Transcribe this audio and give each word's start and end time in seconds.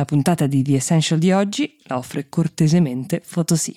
La 0.00 0.06
puntata 0.06 0.46
di 0.46 0.62
The 0.62 0.76
Essential 0.76 1.18
di 1.18 1.30
oggi 1.30 1.76
la 1.82 1.98
offre 1.98 2.30
cortesemente 2.30 3.20
Photosì. 3.20 3.74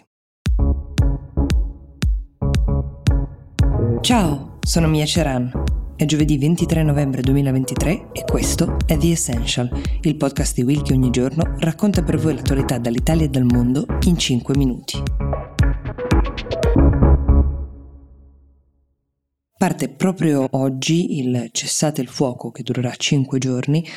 Ciao, 3.99 4.57
sono 4.62 4.88
Mia 4.88 5.05
Ceran. 5.05 5.51
È 5.97 6.05
giovedì 6.05 6.38
23 6.38 6.83
novembre 6.83 7.21
2023 7.23 8.12
e 8.13 8.23
questo 8.23 8.78
è 8.86 8.96
The 8.96 9.12
Essential, 9.12 9.70
il 9.99 10.15
podcast 10.15 10.55
di 10.55 10.63
Will 10.63 10.81
che 10.81 10.94
ogni 10.94 11.09
giorno 11.09 11.55
racconta 11.57 12.04
per 12.04 12.17
voi 12.17 12.35
l'attualità 12.35 12.78
dall'Italia 12.78 13.26
e 13.26 13.29
dal 13.29 13.44
mondo 13.44 13.85
in 14.05 14.17
5 14.17 14.55
minuti. 14.55 15.03
Parte 19.63 19.87
proprio 19.87 20.45
oggi 20.51 21.19
il 21.19 21.47
cessate 21.53 22.01
il 22.01 22.09
fuoco 22.09 22.51
che 22.51 22.63
durerà 22.63 22.93
5 22.93 23.39
giorni 23.39 23.87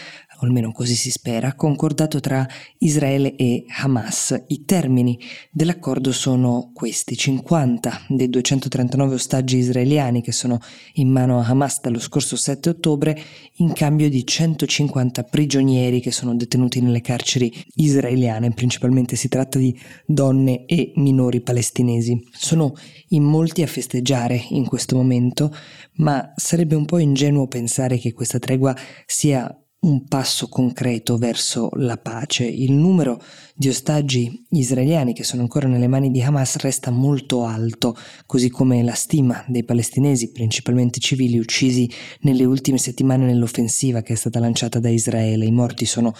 o 0.40 0.44
almeno 0.44 0.72
così 0.72 0.94
si 0.94 1.10
spera, 1.10 1.54
concordato 1.54 2.20
tra 2.20 2.46
Israele 2.78 3.36
e 3.36 3.64
Hamas. 3.82 4.44
I 4.48 4.64
termini 4.64 5.18
dell'accordo 5.50 6.12
sono 6.12 6.70
questi, 6.74 7.16
50 7.16 8.06
dei 8.08 8.28
239 8.28 9.14
ostaggi 9.14 9.56
israeliani 9.58 10.22
che 10.22 10.32
sono 10.32 10.58
in 10.94 11.08
mano 11.08 11.40
a 11.40 11.46
Hamas 11.46 11.80
dallo 11.80 11.98
scorso 11.98 12.36
7 12.36 12.68
ottobre 12.68 13.18
in 13.56 13.72
cambio 13.72 14.08
di 14.08 14.26
150 14.26 15.22
prigionieri 15.24 16.00
che 16.00 16.10
sono 16.10 16.34
detenuti 16.34 16.80
nelle 16.80 17.00
carceri 17.00 17.52
israeliane, 17.76 18.52
principalmente 18.52 19.16
si 19.16 19.28
tratta 19.28 19.58
di 19.58 19.78
donne 20.04 20.66
e 20.66 20.92
minori 20.96 21.40
palestinesi. 21.40 22.28
Sono 22.32 22.74
in 23.08 23.22
molti 23.22 23.62
a 23.62 23.66
festeggiare 23.66 24.46
in 24.50 24.66
questo 24.66 24.96
momento, 24.96 25.54
ma 25.96 26.32
sarebbe 26.36 26.74
un 26.74 26.84
po' 26.84 26.98
ingenuo 26.98 27.46
pensare 27.46 27.98
che 27.98 28.12
questa 28.12 28.38
tregua 28.38 28.74
sia 29.06 29.54
un 29.86 30.04
passo 30.06 30.48
concreto 30.48 31.16
verso 31.16 31.70
la 31.74 31.96
pace. 31.96 32.44
Il 32.44 32.72
numero 32.72 33.22
di 33.54 33.68
ostaggi 33.68 34.44
israeliani 34.50 35.14
che 35.14 35.24
sono 35.24 35.42
ancora 35.42 35.68
nelle 35.68 35.86
mani 35.86 36.10
di 36.10 36.20
Hamas 36.22 36.56
resta 36.56 36.90
molto 36.90 37.44
alto, 37.44 37.96
così 38.26 38.50
come 38.50 38.82
la 38.82 38.94
stima 38.94 39.44
dei 39.46 39.64
palestinesi, 39.64 40.32
principalmente 40.32 40.98
civili, 41.00 41.38
uccisi 41.38 41.90
nelle 42.20 42.44
ultime 42.44 42.78
settimane 42.78 43.24
nell'offensiva 43.24 44.02
che 44.02 44.12
è 44.12 44.16
stata 44.16 44.40
lanciata 44.40 44.80
da 44.80 44.88
Israele. 44.88 45.46
I 45.46 45.52
morti 45.52 45.86
sono 45.86 46.12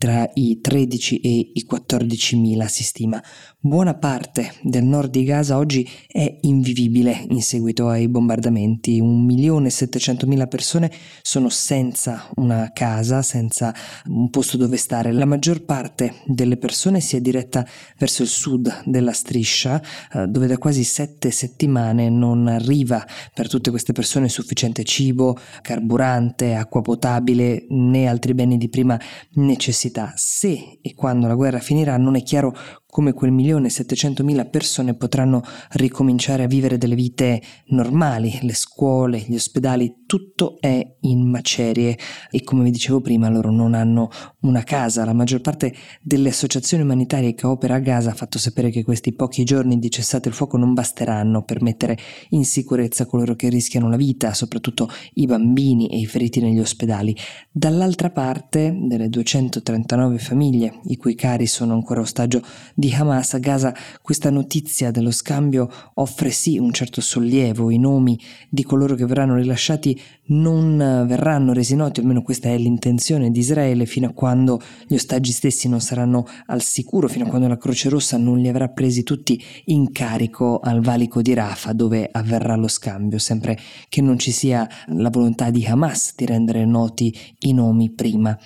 tra 0.00 0.30
i 0.32 0.60
13 0.62 1.20
e 1.20 1.50
i 1.52 1.62
14 1.64 2.36
mila 2.36 2.66
si 2.68 2.82
stima. 2.82 3.22
Buona 3.58 3.92
parte 3.92 4.54
del 4.62 4.82
nord 4.82 5.10
di 5.10 5.24
Gaza 5.24 5.58
oggi 5.58 5.86
è 6.06 6.38
invivibile 6.40 7.26
in 7.28 7.42
seguito 7.42 7.86
ai 7.88 8.08
bombardamenti. 8.08 9.02
1.700.000 9.02 10.48
persone 10.48 10.90
sono 11.20 11.50
senza 11.50 12.30
una 12.36 12.70
casa, 12.72 13.20
senza 13.20 13.74
un 14.06 14.30
posto 14.30 14.56
dove 14.56 14.78
stare. 14.78 15.12
La 15.12 15.26
maggior 15.26 15.64
parte 15.66 16.22
delle 16.24 16.56
persone 16.56 17.00
si 17.00 17.16
è 17.16 17.20
diretta 17.20 17.66
verso 17.98 18.22
il 18.22 18.28
sud 18.28 18.84
della 18.86 19.12
striscia, 19.12 19.82
eh, 20.14 20.26
dove 20.28 20.46
da 20.46 20.56
quasi 20.56 20.82
sette 20.82 21.30
settimane 21.30 22.08
non 22.08 22.46
arriva 22.46 23.06
per 23.34 23.50
tutte 23.50 23.68
queste 23.68 23.92
persone 23.92 24.30
sufficiente 24.30 24.82
cibo, 24.82 25.36
carburante, 25.60 26.54
acqua 26.54 26.80
potabile 26.80 27.66
né 27.68 28.06
altri 28.06 28.32
beni 28.32 28.56
di 28.56 28.70
prima 28.70 28.98
necessità 29.32 29.88
necessità. 29.90 30.12
Se 30.14 30.78
e 30.80 30.94
quando 30.94 31.26
la 31.26 31.34
guerra 31.34 31.58
finirà 31.58 31.96
non 31.96 32.16
è 32.16 32.22
chiaro 32.22 32.54
come 32.90 33.12
quel 33.12 33.30
milione 33.30 33.68
e 33.68 33.70
settecentomila 33.70 34.44
persone 34.46 34.94
potranno 34.94 35.42
ricominciare 35.70 36.42
a 36.42 36.46
vivere 36.46 36.76
delle 36.76 36.94
vite 36.94 37.40
normali, 37.66 38.38
le 38.42 38.54
scuole, 38.54 39.24
gli 39.26 39.34
ospedali, 39.34 40.04
tutto 40.06 40.56
è 40.60 40.96
in 41.02 41.28
macerie 41.28 41.96
e 42.30 42.42
come 42.42 42.64
vi 42.64 42.70
dicevo 42.70 43.00
prima 43.00 43.28
loro 43.28 43.50
non 43.50 43.74
hanno 43.74 44.10
una 44.40 44.64
casa. 44.64 45.04
La 45.04 45.12
maggior 45.12 45.40
parte 45.40 45.72
delle 46.02 46.30
associazioni 46.30 46.82
umanitarie 46.82 47.34
che 47.34 47.46
opera 47.46 47.76
a 47.76 47.78
Gaza 47.78 48.10
ha 48.10 48.14
fatto 48.14 48.38
sapere 48.38 48.70
che 48.70 48.82
questi 48.82 49.14
pochi 49.14 49.44
giorni 49.44 49.78
di 49.78 49.90
cessate 49.90 50.28
il 50.28 50.34
fuoco 50.34 50.56
non 50.56 50.74
basteranno 50.74 51.42
per 51.44 51.62
mettere 51.62 51.96
in 52.30 52.44
sicurezza 52.44 53.06
coloro 53.06 53.36
che 53.36 53.48
rischiano 53.48 53.88
la 53.88 53.96
vita, 53.96 54.34
soprattutto 54.34 54.88
i 55.14 55.26
bambini 55.26 55.88
e 55.88 55.98
i 55.98 56.06
feriti 56.06 56.40
negli 56.40 56.58
ospedali. 56.58 57.16
Dall'altra 57.50 58.10
parte, 58.10 58.76
delle 58.82 59.08
239 59.08 60.18
famiglie 60.18 60.80
i 60.84 60.96
cui 60.96 61.14
cari 61.14 61.46
sono 61.46 61.74
ancora 61.74 62.00
ostaggio 62.00 62.42
di 62.80 62.92
Hamas 62.92 63.34
a 63.34 63.38
Gaza 63.38 63.74
questa 64.00 64.30
notizia 64.30 64.90
dello 64.90 65.10
scambio 65.10 65.70
offre 65.94 66.30
sì 66.30 66.58
un 66.58 66.72
certo 66.72 67.02
sollievo, 67.02 67.70
i 67.70 67.78
nomi 67.78 68.18
di 68.48 68.64
coloro 68.64 68.94
che 68.94 69.04
verranno 69.04 69.36
rilasciati 69.36 70.00
non 70.30 71.04
verranno 71.06 71.52
resi 71.52 71.74
noti, 71.74 72.00
almeno 72.00 72.22
questa 72.22 72.48
è 72.48 72.56
l'intenzione 72.56 73.30
di 73.30 73.40
Israele, 73.40 73.84
fino 73.84 74.06
a 74.08 74.12
quando 74.12 74.60
gli 74.86 74.94
ostaggi 74.94 75.32
stessi 75.32 75.68
non 75.68 75.80
saranno 75.80 76.24
al 76.46 76.62
sicuro, 76.62 77.08
fino 77.08 77.26
a 77.26 77.28
quando 77.28 77.48
la 77.48 77.58
Croce 77.58 77.88
Rossa 77.88 78.16
non 78.16 78.38
li 78.38 78.48
avrà 78.48 78.68
presi 78.68 79.02
tutti 79.02 79.42
in 79.66 79.92
carico 79.92 80.60
al 80.60 80.80
valico 80.80 81.20
di 81.20 81.34
Rafah 81.34 81.72
dove 81.72 82.08
avverrà 82.10 82.54
lo 82.54 82.68
scambio, 82.68 83.18
sempre 83.18 83.58
che 83.88 84.00
non 84.00 84.18
ci 84.18 84.30
sia 84.30 84.68
la 84.86 85.10
volontà 85.10 85.50
di 85.50 85.66
Hamas 85.66 86.14
di 86.16 86.26
rendere 86.26 86.64
noti 86.64 87.14
i 87.40 87.52
nomi 87.52 87.90
prima. 87.90 88.38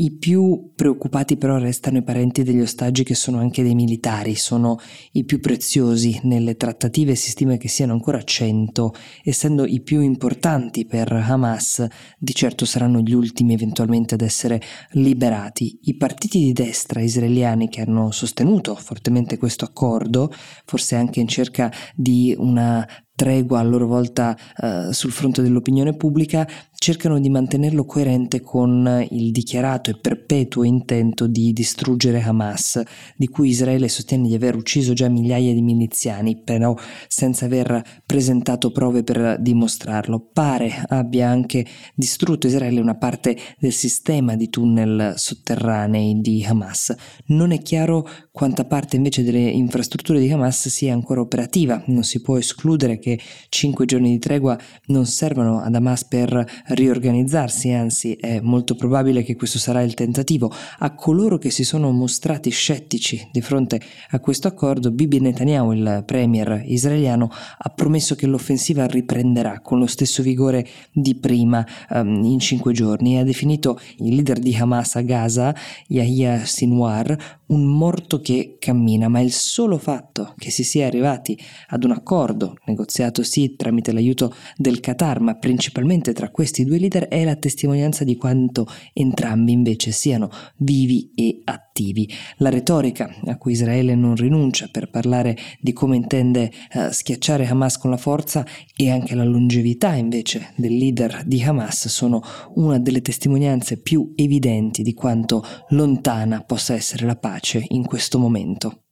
I 0.00 0.12
più 0.12 0.72
preoccupati 0.74 1.36
però 1.36 1.58
restano 1.58 1.98
i 1.98 2.02
parenti 2.02 2.42
degli 2.42 2.62
ostaggi 2.62 3.04
che 3.04 3.14
sono 3.14 3.38
anche 3.38 3.62
dei 3.62 3.74
militari, 3.74 4.34
sono 4.34 4.78
i 5.12 5.26
più 5.26 5.40
preziosi 5.40 6.18
nelle 6.22 6.56
trattative, 6.56 7.14
si 7.14 7.28
stima 7.28 7.58
che 7.58 7.68
siano 7.68 7.92
ancora 7.92 8.22
100, 8.22 8.94
essendo 9.22 9.66
i 9.66 9.82
più 9.82 10.00
importanti 10.00 10.86
per 10.86 11.12
Hamas, 11.12 11.86
di 12.18 12.32
certo 12.34 12.64
saranno 12.64 13.00
gli 13.00 13.12
ultimi 13.12 13.52
eventualmente 13.52 14.14
ad 14.14 14.22
essere 14.22 14.62
liberati. 14.92 15.78
I 15.82 15.96
partiti 15.98 16.38
di 16.38 16.54
destra 16.54 17.02
israeliani 17.02 17.68
che 17.68 17.82
hanno 17.82 18.10
sostenuto 18.10 18.74
fortemente 18.76 19.36
questo 19.36 19.66
accordo, 19.66 20.32
forse 20.64 20.96
anche 20.96 21.20
in 21.20 21.28
cerca 21.28 21.70
di 21.94 22.34
una 22.38 22.88
tregua 23.20 23.58
a 23.58 23.62
loro 23.62 23.86
volta 23.86 24.34
eh, 24.56 24.94
sul 24.94 25.12
fronte 25.12 25.42
dell'opinione 25.42 25.94
pubblica, 25.94 26.48
cercano 26.74 27.20
di 27.20 27.28
mantenerlo 27.28 27.84
coerente 27.84 28.40
con 28.40 29.06
il 29.10 29.30
dichiarato 29.30 29.90
e 29.90 29.98
perpetuo 30.00 30.64
intento 30.64 31.26
di 31.26 31.52
distruggere 31.52 32.22
Hamas, 32.22 32.80
di 33.14 33.28
cui 33.28 33.50
Israele 33.50 33.88
sostiene 33.88 34.26
di 34.26 34.34
aver 34.34 34.56
ucciso 34.56 34.94
già 34.94 35.10
migliaia 35.10 35.52
di 35.52 35.60
miliziani, 35.60 36.40
però 36.42 36.74
senza 37.08 37.44
aver 37.44 38.00
presentato 38.06 38.70
prove 38.70 39.02
per 39.02 39.36
dimostrarlo. 39.38 40.30
Pare 40.32 40.82
abbia 40.88 41.28
anche 41.28 41.66
distrutto 41.94 42.46
Israele 42.46 42.80
una 42.80 42.96
parte 42.96 43.36
del 43.58 43.72
sistema 43.72 44.34
di 44.34 44.48
tunnel 44.48 45.12
sotterranei 45.16 46.22
di 46.22 46.42
Hamas. 46.42 46.94
Non 47.26 47.52
è 47.52 47.60
chiaro 47.60 48.08
quanta 48.32 48.64
parte 48.64 48.96
invece 48.96 49.22
delle 49.22 49.50
infrastrutture 49.50 50.18
di 50.18 50.30
Hamas 50.30 50.68
sia 50.68 50.94
ancora 50.94 51.20
operativa, 51.20 51.82
non 51.88 52.02
si 52.02 52.22
può 52.22 52.38
escludere 52.38 52.98
che 52.98 53.09
che 53.16 53.20
cinque 53.48 53.86
giorni 53.86 54.10
di 54.10 54.18
tregua 54.18 54.58
non 54.86 55.06
servono 55.06 55.60
ad 55.60 55.74
Hamas 55.74 56.04
per 56.04 56.46
riorganizzarsi, 56.66 57.70
anzi 57.70 58.12
è 58.14 58.40
molto 58.40 58.74
probabile 58.74 59.22
che 59.22 59.36
questo 59.36 59.58
sarà 59.58 59.82
il 59.82 59.94
tentativo. 59.94 60.52
A 60.78 60.94
coloro 60.94 61.38
che 61.38 61.50
si 61.50 61.64
sono 61.64 61.90
mostrati 61.90 62.50
scettici 62.50 63.28
di 63.32 63.40
fronte 63.40 63.80
a 64.10 64.20
questo 64.20 64.48
accordo, 64.48 64.90
Bibi 64.90 65.20
Netanyahu, 65.20 65.72
il 65.72 66.02
premier 66.06 66.62
israeliano, 66.66 67.30
ha 67.30 67.68
promesso 67.70 68.14
che 68.14 68.26
l'offensiva 68.26 68.86
riprenderà 68.86 69.60
con 69.60 69.78
lo 69.78 69.86
stesso 69.86 70.22
vigore 70.22 70.66
di 70.92 71.14
prima 71.14 71.66
um, 71.90 72.22
in 72.24 72.38
cinque 72.38 72.72
giorni 72.72 73.14
e 73.14 73.20
ha 73.20 73.24
definito 73.24 73.78
il 73.98 74.14
leader 74.14 74.38
di 74.38 74.54
Hamas 74.54 74.96
a 74.96 75.02
Gaza, 75.02 75.54
Yahya 75.88 76.44
Sinwar, 76.44 77.38
un 77.46 77.64
morto 77.64 78.20
che 78.20 78.56
cammina, 78.58 79.08
ma 79.08 79.20
il 79.20 79.32
solo 79.32 79.78
fatto 79.78 80.34
che 80.36 80.50
si 80.50 80.62
sia 80.62 80.86
arrivati 80.86 81.38
ad 81.68 81.84
un 81.84 81.90
accordo 81.90 82.56
negoziato 82.66 82.89
negoziato 82.90 83.22
sì 83.22 83.54
tramite 83.54 83.92
l'aiuto 83.92 84.34
del 84.56 84.80
Qatar, 84.80 85.20
ma 85.20 85.36
principalmente 85.36 86.12
tra 86.12 86.30
questi 86.30 86.64
due 86.64 86.78
leader 86.78 87.06
è 87.06 87.24
la 87.24 87.36
testimonianza 87.36 88.02
di 88.02 88.16
quanto 88.16 88.66
entrambi 88.92 89.52
invece 89.52 89.92
siano 89.92 90.28
vivi 90.56 91.12
e 91.14 91.40
attivi. 91.44 92.10
La 92.38 92.50
retorica 92.50 93.08
a 93.26 93.36
cui 93.36 93.52
Israele 93.52 93.94
non 93.94 94.16
rinuncia 94.16 94.68
per 94.70 94.90
parlare 94.90 95.36
di 95.60 95.72
come 95.72 95.96
intende 95.96 96.50
uh, 96.74 96.90
schiacciare 96.90 97.46
Hamas 97.46 97.78
con 97.78 97.90
la 97.90 97.96
forza 97.96 98.44
e 98.76 98.90
anche 98.90 99.14
la 99.14 99.24
longevità 99.24 99.94
invece 99.94 100.52
del 100.56 100.76
leader 100.76 101.22
di 101.24 101.40
Hamas 101.42 101.86
sono 101.86 102.20
una 102.56 102.78
delle 102.78 103.02
testimonianze 103.02 103.76
più 103.80 104.12
evidenti 104.16 104.82
di 104.82 104.94
quanto 104.94 105.44
lontana 105.68 106.42
possa 106.42 106.74
essere 106.74 107.06
la 107.06 107.16
pace 107.16 107.64
in 107.68 107.84
questo 107.84 108.18
momento. 108.18 108.82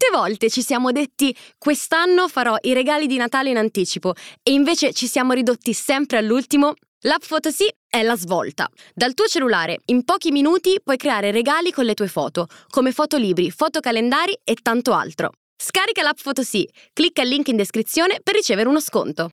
Quante 0.00 0.16
volte 0.16 0.48
ci 0.48 0.62
siamo 0.62 0.92
detti 0.92 1.36
quest'anno 1.58 2.26
farò 2.26 2.56
i 2.62 2.72
regali 2.72 3.06
di 3.06 3.18
Natale 3.18 3.50
in 3.50 3.58
anticipo 3.58 4.14
e 4.42 4.52
invece 4.52 4.94
ci 4.94 5.06
siamo 5.06 5.34
ridotti 5.34 5.74
sempre 5.74 6.16
all'ultimo? 6.16 6.72
L'app 7.00 7.20
Photosì 7.28 7.68
è 7.86 8.00
la 8.02 8.16
svolta. 8.16 8.66
Dal 8.94 9.12
tuo 9.12 9.26
cellulare, 9.26 9.80
in 9.86 10.04
pochi 10.04 10.30
minuti, 10.30 10.80
puoi 10.82 10.96
creare 10.96 11.32
regali 11.32 11.70
con 11.70 11.84
le 11.84 11.92
tue 11.92 12.08
foto, 12.08 12.46
come 12.70 12.92
fotolibri, 12.92 13.50
fotocalendari 13.50 14.38
e 14.42 14.54
tanto 14.62 14.94
altro. 14.94 15.32
Scarica 15.54 16.00
l'app 16.00 16.16
Photosì, 16.22 16.66
clicca 16.94 17.20
il 17.20 17.28
link 17.28 17.48
in 17.48 17.56
descrizione 17.56 18.20
per 18.22 18.34
ricevere 18.34 18.70
uno 18.70 18.80
sconto. 18.80 19.28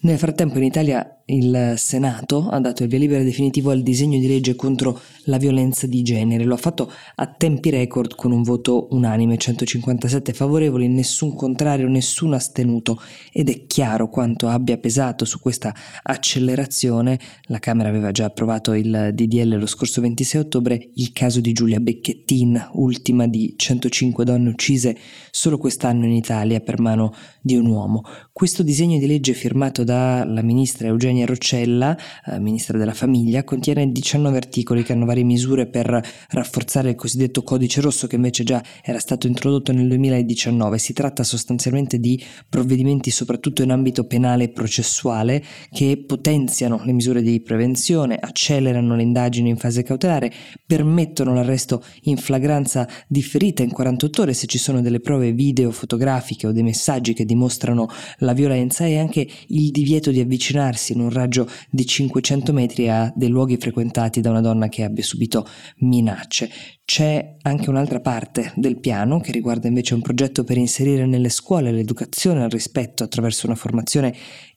Nel 0.00 0.18
frattempo 0.18 0.58
in 0.58 0.64
Italia 0.64 1.21
il 1.32 1.74
Senato 1.76 2.48
ha 2.50 2.60
dato 2.60 2.82
il 2.82 2.88
via 2.90 2.98
libera 2.98 3.22
definitivo 3.22 3.70
al 3.70 3.82
disegno 3.82 4.18
di 4.18 4.26
legge 4.26 4.54
contro 4.54 5.00
la 5.24 5.38
violenza 5.38 5.86
di 5.86 6.02
genere. 6.02 6.44
Lo 6.44 6.54
ha 6.54 6.58
fatto 6.58 6.92
a 7.14 7.26
tempi 7.26 7.70
record 7.70 8.14
con 8.14 8.32
un 8.32 8.42
voto 8.42 8.88
unanime, 8.90 9.38
157 9.38 10.32
favorevoli, 10.34 10.88
nessun 10.88 11.34
contrario, 11.34 11.88
nessun 11.88 12.34
astenuto 12.34 13.00
ed 13.32 13.48
è 13.48 13.66
chiaro 13.66 14.08
quanto 14.08 14.48
abbia 14.48 14.76
pesato 14.76 15.24
su 15.24 15.40
questa 15.40 15.74
accelerazione. 16.02 17.18
La 17.44 17.58
Camera 17.58 17.88
aveva 17.88 18.10
già 18.10 18.26
approvato 18.26 18.74
il 18.74 19.10
DDL 19.14 19.56
lo 19.56 19.66
scorso 19.66 20.00
26 20.02 20.40
ottobre, 20.40 20.90
il 20.94 21.12
caso 21.12 21.40
di 21.40 21.52
Giulia 21.52 21.80
Becchettin, 21.80 22.70
ultima 22.74 23.26
di 23.26 23.54
105 23.56 24.24
donne 24.24 24.50
uccise 24.50 24.96
solo 25.30 25.56
quest'anno 25.56 26.04
in 26.04 26.12
Italia 26.12 26.60
per 26.60 26.78
mano 26.78 27.14
di 27.40 27.56
un 27.56 27.66
uomo. 27.66 28.02
Questo 28.32 28.62
disegno 28.62 28.98
di 28.98 29.06
legge 29.06 29.32
firmato 29.32 29.82
dalla 29.82 30.42
ministra 30.42 30.88
Eugenia 30.88 31.21
Roccella, 31.26 31.96
eh, 32.26 32.38
ministra 32.38 32.78
della 32.78 32.94
famiglia, 32.94 33.44
contiene 33.44 33.90
19 33.90 34.36
articoli 34.36 34.82
che 34.82 34.92
hanno 34.92 35.04
varie 35.04 35.24
misure 35.24 35.66
per 35.66 36.00
rafforzare 36.30 36.90
il 36.90 36.94
cosiddetto 36.94 37.42
codice 37.42 37.80
rosso 37.80 38.06
che 38.06 38.16
invece 38.16 38.44
già 38.44 38.62
era 38.82 38.98
stato 38.98 39.26
introdotto 39.26 39.72
nel 39.72 39.88
2019. 39.88 40.78
Si 40.78 40.92
tratta 40.92 41.22
sostanzialmente 41.22 41.98
di 41.98 42.22
provvedimenti 42.48 43.10
soprattutto 43.10 43.62
in 43.62 43.70
ambito 43.70 44.04
penale 44.04 44.44
e 44.44 44.48
processuale 44.50 45.42
che 45.70 46.02
potenziano 46.06 46.80
le 46.84 46.92
misure 46.92 47.22
di 47.22 47.40
prevenzione, 47.40 48.16
accelerano 48.16 48.96
le 48.96 49.02
indagini 49.02 49.50
in 49.50 49.56
fase 49.56 49.82
cautelare, 49.82 50.32
permettono 50.66 51.34
l'arresto 51.34 51.82
in 52.02 52.16
flagranza 52.16 52.88
differita 53.06 53.62
in 53.62 53.70
48 53.70 54.22
ore 54.22 54.32
se 54.32 54.46
ci 54.46 54.58
sono 54.58 54.80
delle 54.80 55.00
prove 55.00 55.32
video, 55.32 55.70
fotografiche 55.70 56.46
o 56.46 56.52
dei 56.52 56.62
messaggi 56.62 57.12
che 57.12 57.24
dimostrano 57.24 57.88
la 58.18 58.32
violenza 58.32 58.86
e 58.86 58.98
anche 58.98 59.26
il 59.48 59.70
divieto 59.70 60.10
di 60.10 60.20
avvicinarsi 60.20 60.92
in 60.92 61.00
un 61.00 61.10
raggio 61.12 61.48
di 61.70 61.86
500 61.86 62.52
metri 62.52 62.88
a 62.88 63.12
dei 63.14 63.28
luoghi 63.28 63.56
frequentati 63.56 64.20
da 64.20 64.30
una 64.30 64.40
donna 64.40 64.68
che 64.68 64.84
abbia 64.84 65.02
subito 65.02 65.46
minacce. 65.78 66.50
C'è 66.84 67.36
anche 67.42 67.70
un'altra 67.70 68.00
parte 68.00 68.52
del 68.56 68.78
piano 68.78 69.20
che 69.20 69.32
riguarda 69.32 69.68
invece 69.68 69.94
un 69.94 70.02
progetto 70.02 70.44
per 70.44 70.58
inserire 70.58 71.06
nelle 71.06 71.30
scuole 71.30 71.72
l'educazione 71.72 72.42
al 72.42 72.50
rispetto 72.50 73.04
attraverso 73.04 73.46
una 73.46 73.54
formazione 73.54 74.14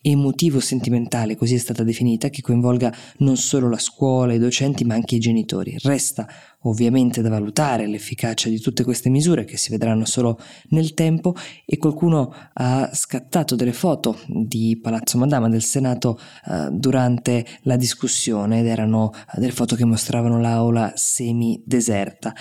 emotivo-sentimentale, 0.07 1.36
così 1.36 1.56
è 1.56 1.57
stata 1.57 1.84
definita, 1.84 2.30
che 2.30 2.42
coinvolga 2.42 2.94
non 3.18 3.38
solo 3.38 3.68
la 3.68 3.80
scuola, 3.80 4.34
i 4.34 4.40
docenti, 4.40 4.86
ma 4.86 4.94
anche 4.94 5.16
i 5.16 5.19
genitori. 5.19 5.75
Resta 5.81 6.28
ovviamente 6.66 7.22
da 7.22 7.30
valutare 7.30 7.88
l'efficacia 7.88 8.50
di 8.50 8.60
tutte 8.60 8.84
queste 8.84 9.10
misure 9.10 9.46
che 9.46 9.57
si 9.57 9.69
vedranno 9.72 10.06
solo 10.06 10.40
nel 10.69 10.94
tempo 10.94 11.36
e 11.66 11.78
qualcuno 11.78 12.34
ha 12.54 12.90
scattato 12.94 13.56
delle 13.56 13.74
foto 13.74 14.19
di 14.28 14.80
Palazzo 14.81 15.18
Madama 15.18 15.50
del 15.50 15.63
Senato 15.63 16.19
eh, 16.48 16.69
durante 16.72 17.46
la 17.62 17.75
discussione 17.75 18.60
ed 18.60 18.68
erano 18.68 19.12
eh, 19.13 19.40
delle 19.40 19.52
foto 19.52 19.75
che 19.75 19.86
mostravano 19.86 20.40
l'aula 20.40 20.94
semi 20.96 21.62
deserta. 21.66 22.34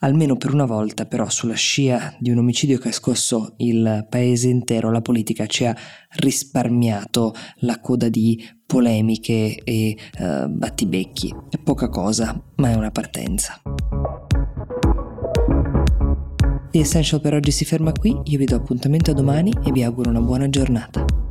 Almeno 0.00 0.36
per 0.36 0.52
una 0.52 0.64
volta 0.64 1.06
però 1.06 1.28
sulla 1.28 1.54
scia 1.54 2.14
di 2.18 2.30
un 2.30 2.38
omicidio 2.38 2.78
che 2.78 2.88
ha 2.88 2.92
scosso 2.92 3.54
il 3.58 4.06
paese 4.08 4.48
intero 4.48 4.90
la 4.90 5.00
politica 5.00 5.46
ci 5.46 5.64
ha 5.64 5.76
risparmiato 6.16 7.11
la 7.56 7.80
coda 7.80 8.08
di 8.08 8.42
polemiche 8.64 9.60
e 9.62 9.96
uh, 10.18 10.48
battibecchi. 10.48 11.34
È 11.50 11.58
poca 11.58 11.88
cosa, 11.88 12.40
ma 12.56 12.70
è 12.70 12.74
una 12.74 12.90
partenza. 12.90 13.60
The 16.70 16.78
Essential 16.78 17.20
per 17.20 17.34
oggi 17.34 17.50
si 17.50 17.66
ferma 17.66 17.92
qui, 17.92 18.18
io 18.24 18.38
vi 18.38 18.46
do 18.46 18.56
appuntamento 18.56 19.10
a 19.10 19.14
domani 19.14 19.52
e 19.62 19.72
vi 19.72 19.82
auguro 19.82 20.08
una 20.08 20.22
buona 20.22 20.48
giornata. 20.48 21.21